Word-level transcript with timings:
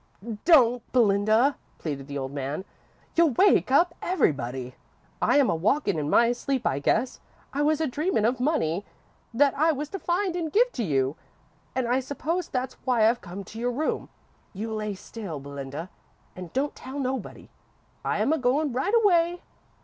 "Don't, 0.45 0.81
Belinda," 0.91 1.57
pleaded 1.77 2.07
the 2.07 2.17
old 2.17 2.31
man. 2.31 2.65
"You'll 3.13 3.33
wake 3.33 3.69
up 3.69 3.93
everybody. 4.01 4.73
I 5.21 5.37
am 5.37 5.47
a 5.47 5.55
walkin' 5.55 5.99
in 5.99 6.09
my 6.09 6.31
sleep, 6.31 6.65
I 6.65 6.79
guess. 6.79 7.19
I 7.53 7.61
was 7.61 7.79
a 7.79 7.85
dreamin' 7.85 8.25
of 8.25 8.39
money 8.39 8.83
that 9.31 9.53
I 9.55 9.71
was 9.71 9.89
to 9.89 9.99
find 9.99 10.35
and 10.35 10.51
give 10.51 10.71
to 10.71 10.83
you, 10.83 11.17
and 11.75 11.87
I 11.87 11.99
suppose 11.99 12.47
that's 12.47 12.77
why 12.83 13.07
I've 13.07 13.21
come 13.21 13.43
to 13.43 13.59
your 13.59 13.69
room. 13.71 14.09
You 14.53 14.73
lay 14.73 14.95
still, 14.95 15.39
Belinda, 15.39 15.91
and 16.35 16.51
don't 16.51 16.73
tell 16.73 16.97
nobody. 16.97 17.51
I 18.03 18.21
am 18.23 18.33
a 18.33 18.39
goin' 18.39 18.73
right 18.73 18.95
away." 19.03 19.43